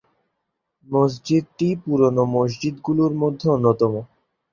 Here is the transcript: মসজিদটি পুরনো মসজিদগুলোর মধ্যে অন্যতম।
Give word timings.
মসজিদটি 0.87 1.67
পুরনো 1.81 2.23
মসজিদগুলোর 2.35 3.13
মধ্যে 3.21 3.45
অন্যতম। 3.49 3.93